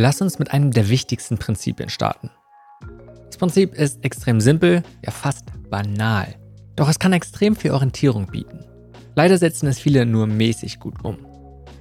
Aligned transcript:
Lass 0.00 0.20
uns 0.22 0.38
mit 0.38 0.52
einem 0.52 0.70
der 0.70 0.88
wichtigsten 0.90 1.38
Prinzipien 1.38 1.88
starten. 1.88 2.30
Das 3.26 3.36
Prinzip 3.36 3.74
ist 3.74 4.04
extrem 4.04 4.40
simpel, 4.40 4.84
ja 5.04 5.10
fast 5.10 5.46
banal. 5.70 6.36
Doch 6.76 6.88
es 6.88 7.00
kann 7.00 7.12
extrem 7.12 7.56
viel 7.56 7.72
Orientierung 7.72 8.26
bieten. 8.26 8.64
Leider 9.16 9.36
setzen 9.38 9.66
es 9.66 9.80
viele 9.80 10.06
nur 10.06 10.28
mäßig 10.28 10.78
gut 10.78 11.04
um. 11.04 11.18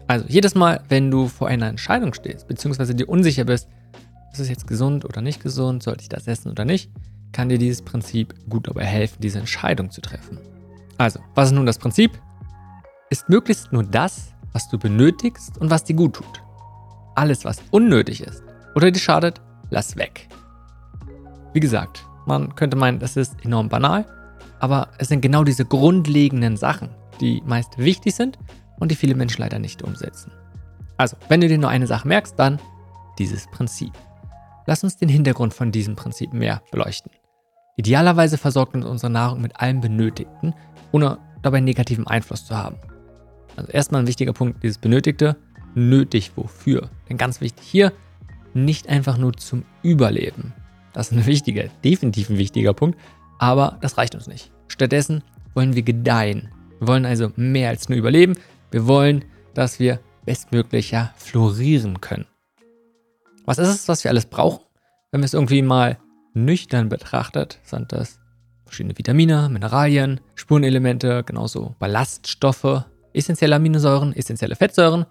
Also 0.08 0.26
jedes 0.28 0.56
Mal, 0.56 0.82
wenn 0.90 1.12
du 1.12 1.28
vor 1.28 1.48
einer 1.48 1.68
Entscheidung 1.68 2.16
stehst, 2.16 2.48
beziehungsweise 2.48 2.96
dir 2.96 3.08
unsicher 3.08 3.44
bist, 3.44 3.70
ist 4.34 4.40
es 4.40 4.50
jetzt 4.50 4.66
gesund 4.66 5.06
oder 5.06 5.22
nicht 5.22 5.44
gesund, 5.44 5.84
sollte 5.84 6.02
ich 6.02 6.10
das 6.10 6.26
essen 6.26 6.50
oder 6.50 6.66
nicht, 6.66 6.90
kann 7.38 7.48
dir 7.48 7.58
dieses 7.58 7.82
Prinzip 7.82 8.34
gut 8.50 8.68
dabei 8.68 8.84
helfen, 8.84 9.22
diese 9.22 9.40
Entscheidung 9.40 9.92
zu 9.92 10.02
treffen. 10.02 10.40
Also, 10.98 11.22
was 11.36 11.50
ist 11.50 11.56
nun 11.56 11.66
das 11.66 11.78
Prinzip? 11.78 12.20
Ist 13.10 13.30
möglichst 13.30 13.72
nur 13.72 13.84
das, 13.84 14.34
was 14.52 14.68
du 14.68 14.78
benötigst 14.78 15.58
und 15.58 15.70
was 15.70 15.86
dir 15.86 15.96
gut 15.96 16.16
tut 16.16 16.42
alles, 17.18 17.44
was 17.44 17.62
unnötig 17.72 18.22
ist 18.22 18.44
oder 18.76 18.92
dir 18.92 19.00
schadet, 19.00 19.42
lass 19.70 19.98
weg. 19.98 20.30
Wie 21.54 21.60
gesagt, 21.60 22.06
man 22.28 22.56
könnte 22.56 22.78
meinen, 22.78 23.00
das 23.00 23.18
ist 23.18 23.44
enorm 23.44 23.70
banal, 23.70 24.06
aber 24.60 24.90
es 25.00 25.08
sind 25.08 25.22
genau 25.22 25.44
diese 25.44 25.66
grundlegenden 25.66 26.58
Sachen, 26.58 26.90
die 27.20 27.42
meist 27.46 27.78
wichtig 27.78 28.16
sind 28.16 28.38
und 28.80 28.92
die 28.92 28.96
viele 28.96 29.16
Menschen 29.16 29.42
leider 29.42 29.60
nicht 29.60 29.82
umsetzen. 29.82 30.32
Also, 30.98 31.18
wenn 31.28 31.42
du 31.42 31.48
dir 31.48 31.58
nur 31.58 31.70
eine 31.70 31.88
Sache 31.88 32.08
merkst, 32.08 32.38
dann 32.38 32.60
dieses 33.18 33.48
Prinzip. 33.48 33.94
Lass 34.68 34.84
uns 34.84 34.98
den 34.98 35.10
Hintergrund 35.10 35.54
von 35.54 35.72
diesem 35.72 35.96
Prinzip 35.96 36.34
mehr 36.34 36.62
beleuchten. 36.72 37.12
Idealerweise 37.78 38.38
versorgt 38.38 38.76
uns 38.76 38.86
unsere 38.86 39.12
Nahrung 39.12 39.42
mit 39.42 39.60
allem 39.60 39.82
Benötigten, 39.82 40.54
ohne 40.92 41.20
dabei 41.44 41.62
negativen 41.62 42.08
Einfluss 42.08 42.46
zu 42.46 42.58
haben. 42.58 42.78
Also 43.56 43.72
erstmal 43.72 44.02
ein 44.02 44.08
wichtiger 44.08 44.34
Punkt, 44.34 44.64
dieses 44.64 44.80
Benötigte 44.80 45.38
nötig 45.76 46.32
wofür. 46.36 46.90
Denn 47.08 47.18
ganz 47.18 47.40
wichtig 47.40 47.66
hier, 47.66 47.94
nicht 48.54 48.90
einfach 48.90 49.18
nur 49.18 49.34
zum 49.34 49.64
Überleben. 49.84 50.54
Das 50.94 51.12
ist 51.12 51.18
ein 51.18 51.26
wichtiger, 51.28 51.66
definitiv 51.84 52.30
ein 52.30 52.40
wichtiger 52.40 52.74
Punkt, 52.74 53.00
aber 53.38 53.78
das 53.82 53.98
reicht 53.98 54.16
uns 54.16 54.28
nicht. 54.28 54.52
Stattdessen 54.68 55.24
wollen 55.54 55.76
wir 55.76 55.84
gedeihen. 55.84 56.50
Wir 56.80 56.88
wollen 56.88 57.06
also 57.06 57.32
mehr 57.36 57.70
als 57.70 57.90
nur 57.90 57.98
überleben. 57.98 58.34
Wir 58.72 58.88
wollen, 58.88 59.24
dass 59.54 59.80
wir 59.80 60.00
bestmöglich 60.26 60.92
ja, 60.92 61.14
florieren 61.16 62.02
können. 62.02 62.26
Was 63.46 63.60
ist 63.60 63.70
es, 63.70 63.88
was 63.88 64.04
wir 64.04 64.12
alles 64.12 64.26
brauchen? 64.26 64.64
Wenn 65.12 65.22
wir 65.22 65.26
es 65.26 65.34
irgendwie 65.34 65.62
mal 65.62 65.98
nüchtern 66.46 66.90
betrachtet, 66.90 67.60
sind 67.64 67.92
das 67.92 68.20
verschiedene 68.66 68.98
Vitamine, 68.98 69.50
Mineralien, 69.50 70.20
Spurenelemente, 70.36 71.24
genauso 71.26 71.76
Ballaststoffe, 71.80 72.86
essentielle 73.14 73.56
Aminosäuren, 73.56 74.14
essentielle 74.14 74.56
Fettsäuren, 74.56 75.06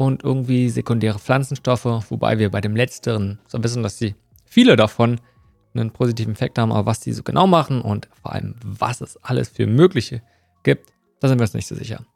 und 0.00 0.24
irgendwie 0.24 0.70
sekundäre 0.70 1.18
Pflanzenstoffe, 1.18 1.84
wobei 1.84 2.38
wir 2.38 2.50
bei 2.50 2.62
dem 2.62 2.74
letzteren 2.74 3.38
so 3.46 3.62
wissen, 3.62 3.82
dass 3.82 3.98
sie 3.98 4.14
viele 4.46 4.74
davon 4.74 5.20
einen 5.74 5.90
positiven 5.90 6.32
Effekt 6.32 6.58
haben, 6.58 6.72
aber 6.72 6.86
was 6.86 7.00
die 7.00 7.12
so 7.12 7.22
genau 7.22 7.46
machen 7.46 7.82
und 7.82 8.08
vor 8.22 8.32
allem, 8.32 8.54
was 8.64 9.02
es 9.02 9.18
alles 9.22 9.50
für 9.50 9.66
mögliche 9.66 10.22
gibt, 10.62 10.90
da 11.20 11.28
sind 11.28 11.38
wir 11.38 11.42
uns 11.42 11.52
nicht 11.52 11.66
so 11.66 11.74
sicher. 11.74 12.06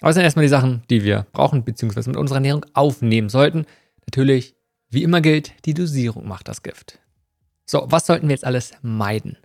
Aber 0.00 0.08
es 0.08 0.14
sind 0.14 0.24
erstmal 0.24 0.46
die 0.46 0.48
Sachen, 0.48 0.82
die 0.88 1.04
wir 1.04 1.26
brauchen, 1.32 1.62
beziehungsweise 1.62 2.08
mit 2.08 2.16
unserer 2.16 2.38
Ernährung 2.38 2.64
aufnehmen 2.72 3.28
sollten. 3.28 3.66
Natürlich, 4.06 4.56
wie 4.88 5.02
immer 5.02 5.20
gilt, 5.20 5.52
die 5.66 5.74
Dosierung 5.74 6.26
macht 6.26 6.48
das 6.48 6.62
Gift. 6.62 7.01
So, 7.66 7.86
was 7.88 8.06
sollten 8.06 8.28
wir 8.28 8.34
jetzt 8.34 8.44
alles 8.44 8.72
meiden? 8.82 9.38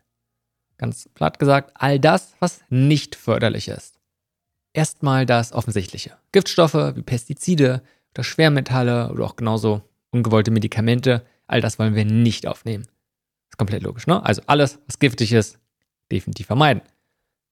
Ganz 0.77 1.09
platt 1.13 1.39
gesagt, 1.39 1.71
all 1.75 1.99
das, 1.99 2.33
was 2.39 2.61
nicht 2.69 3.15
förderlich 3.15 3.67
ist 3.67 3.97
erstmal 4.77 5.25
das 5.25 5.51
Offensichtliche. 5.51 6.15
Giftstoffe 6.31 6.95
wie 6.95 7.01
Pestizide 7.01 7.81
oder 8.13 8.23
Schwermetalle 8.23 9.11
oder 9.11 9.25
auch 9.25 9.35
genauso 9.35 9.81
ungewollte 10.11 10.51
Medikamente, 10.51 11.25
all 11.47 11.61
das 11.61 11.79
wollen 11.79 11.95
wir 11.95 12.05
nicht 12.05 12.47
aufnehmen. 12.47 12.83
Ist 13.49 13.57
komplett 13.57 13.81
logisch, 13.81 14.07
ne? 14.07 14.23
Also 14.23 14.43
alles, 14.45 14.79
was 14.85 14.99
giftig 14.99 15.33
ist, 15.33 15.59
definitiv 16.11 16.45
vermeiden. 16.45 16.83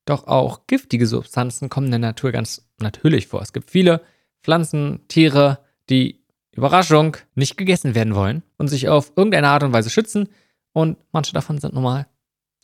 Doch 0.06 0.28
auch 0.28 0.68
giftige 0.68 1.08
Substanzen 1.08 1.68
kommen 1.68 1.88
in 1.88 1.94
der 1.94 2.00
Natur 2.00 2.32
ganz 2.32 2.70
natürlich 2.80 3.28
vor. 3.28 3.42
Es 3.42 3.54
gibt 3.54 3.72
viele 3.72 4.02
Pflanzen, 4.44 5.08
Tiere, 5.08 5.60
die 5.90 6.24
Überraschung 6.52 7.18
nicht 7.34 7.58
gegessen 7.58 7.96
werden 7.96 8.14
wollen 8.14 8.44
und 8.58 8.68
sich 8.68 8.88
auf 8.88 9.12
irgendeine 9.16 9.50
Art 9.50 9.64
und 9.64 9.74
Weise 9.74 9.90
schützen 9.90 10.30
und 10.76 10.98
manche 11.14 11.32
davon 11.32 11.58
sind 11.58 11.74
normal 11.74 12.06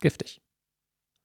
giftig. 0.02 0.42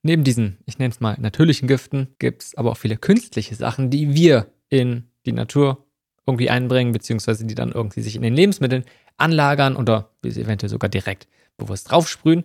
Neben 0.02 0.22
diesen, 0.22 0.58
ich 0.66 0.78
nenne 0.78 0.92
es 0.92 1.00
mal, 1.00 1.16
natürlichen 1.18 1.66
Giften 1.66 2.14
gibt 2.20 2.44
es 2.44 2.54
aber 2.54 2.70
auch 2.70 2.76
viele 2.76 2.96
künstliche 2.96 3.56
Sachen, 3.56 3.90
die 3.90 4.14
wir 4.14 4.52
in 4.68 5.10
die 5.26 5.32
Natur 5.32 5.84
irgendwie 6.26 6.48
einbringen, 6.48 6.92
beziehungsweise 6.92 7.44
die 7.44 7.56
dann 7.56 7.72
irgendwie 7.72 8.02
sich 8.02 8.14
in 8.14 8.22
den 8.22 8.34
Lebensmitteln 8.34 8.84
anlagern 9.16 9.74
oder 9.74 10.12
wir 10.22 10.30
sie 10.30 10.42
eventuell 10.42 10.70
sogar 10.70 10.88
direkt 10.88 11.26
bewusst 11.56 11.90
draufsprühen. 11.90 12.44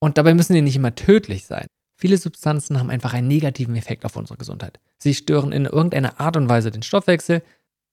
Und 0.00 0.18
dabei 0.18 0.34
müssen 0.34 0.54
die 0.54 0.62
nicht 0.62 0.76
immer 0.76 0.96
tödlich 0.96 1.46
sein. 1.46 1.66
Viele 1.96 2.18
Substanzen 2.18 2.80
haben 2.80 2.90
einfach 2.90 3.14
einen 3.14 3.28
negativen 3.28 3.76
Effekt 3.76 4.04
auf 4.04 4.16
unsere 4.16 4.38
Gesundheit. 4.38 4.80
Sie 4.98 5.14
stören 5.14 5.52
in 5.52 5.66
irgendeiner 5.66 6.18
Art 6.18 6.36
und 6.36 6.48
Weise 6.48 6.72
den 6.72 6.82
Stoffwechsel. 6.82 7.42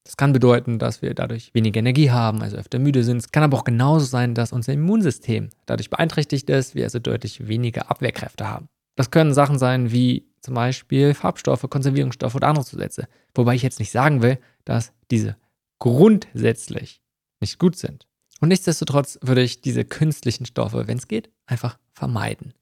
Das 0.04 0.18
kann 0.18 0.34
bedeuten, 0.34 0.80
dass 0.80 1.02
wir 1.02 1.14
dadurch 1.14 1.54
weniger 1.54 1.80
Energie 1.80 2.10
haben, 2.10 2.42
also 2.42 2.58
öfter 2.58 2.80
müde 2.80 3.04
sind. 3.04 3.18
Es 3.18 3.32
kann 3.32 3.44
aber 3.44 3.58
auch 3.58 3.64
genauso 3.64 4.06
sein, 4.06 4.34
dass 4.34 4.54
unser 4.54 4.74
Immunsystem 4.74 5.50
dadurch 5.66 5.90
beeinträchtigt 5.90 6.50
ist, 6.50 6.74
wir 6.74 6.86
also 6.86 7.00
deutlich 7.00 7.48
weniger 7.48 7.92
Abwehrkräfte 7.92 8.48
haben. 8.48 8.70
Das 8.96 9.12
können 9.12 9.34
Sachen 9.34 9.60
sein 9.60 9.92
wie 9.92 10.28
zum 10.42 10.56
Beispiel 10.56 11.14
Farbstoffe, 11.14 11.66
Konservierungsstoffe 11.70 12.36
oder 12.36 12.48
andere 12.48 12.66
Zusätze. 12.66 13.08
Wobei 13.36 13.56
ich 13.56 13.62
jetzt 13.62 13.80
nicht 13.80 13.92
sagen 13.92 14.22
will, 14.22 14.40
dass 14.66 14.94
diese 15.12 15.36
grundsätzlich 15.80 17.02
nicht 17.40 17.60
gut 17.60 17.76
sind. 17.76 18.08
Und 18.42 18.50
nichtsdestotrotz 18.50 19.20
würde 19.22 19.42
ich 19.42 19.62
diese 19.62 19.86
künstlichen 19.86 20.46
Stoffe, 20.46 20.88
wenn 20.88 20.98
es 20.98 21.08
geht, 21.08 21.30
einfach 21.46 21.78
vermeiden. 21.94 22.54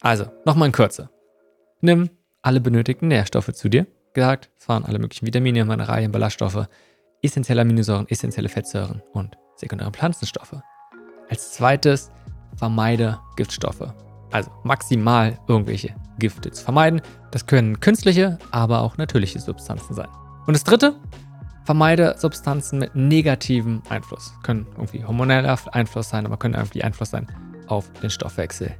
Also, 0.00 0.26
nochmal 0.44 0.68
in 0.68 0.72
Kürze. 0.72 1.10
Nimm 1.80 2.10
alle 2.42 2.60
benötigten 2.60 3.08
Nährstoffe 3.08 3.52
zu 3.52 3.68
dir. 3.68 3.86
Gesagt, 4.14 4.48
es 4.58 4.68
waren 4.68 4.84
alle 4.84 5.00
möglichen 5.00 5.26
Vitamine, 5.26 5.64
Mineralien, 5.64 6.12
Ballaststoffe, 6.12 6.68
essentielle 7.20 7.62
Aminosäuren, 7.62 8.06
essentielle 8.08 8.48
Fettsäuren 8.48 9.02
und 9.12 9.36
sekundäre 9.56 9.90
Pflanzenstoffe. 9.90 10.56
Als 11.28 11.52
zweites, 11.52 12.12
vermeide 12.56 13.18
Giftstoffe. 13.36 13.92
Also 14.30 14.50
maximal 14.62 15.38
irgendwelche 15.48 15.94
Gifte 16.18 16.52
zu 16.52 16.62
vermeiden. 16.62 17.00
Das 17.32 17.46
können 17.46 17.80
künstliche, 17.80 18.38
aber 18.52 18.82
auch 18.82 18.96
natürliche 18.98 19.40
Substanzen 19.40 19.94
sein. 19.94 20.08
Und 20.46 20.54
das 20.54 20.62
dritte, 20.62 20.94
vermeide 21.64 22.14
Substanzen 22.16 22.78
mit 22.78 22.94
negativem 22.94 23.82
Einfluss. 23.88 24.32
Können 24.44 24.66
irgendwie 24.76 25.04
hormoneller 25.04 25.58
Einfluss 25.72 26.10
sein, 26.10 26.24
aber 26.24 26.36
können 26.36 26.54
irgendwie 26.54 26.84
Einfluss 26.84 27.10
sein 27.10 27.26
auf 27.66 27.90
den 27.94 28.10
Stoffwechsel. 28.10 28.74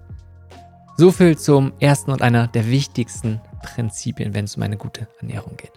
So 0.97 1.11
viel 1.11 1.37
zum 1.37 1.73
ersten 1.81 2.12
und 2.12 2.23
einer 2.23 2.47
der 2.47 2.69
wichtigsten 2.69 3.41
Prinzipien, 3.65 4.35
wenn 4.35 4.45
es 4.45 4.57
um 4.57 4.63
eine 4.63 4.77
gute 4.77 5.09
Ernährung 5.21 5.57
geht. 5.57 5.73